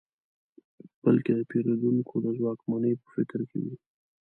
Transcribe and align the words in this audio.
بلکې 1.03 1.31
د 1.35 1.41
پېرودونکو 1.49 2.15
د 2.25 2.27
ځواکمنۍ 2.37 2.93
په 3.01 3.07
فکر 3.15 3.39
کې 3.49 3.57
وي. 3.63 3.75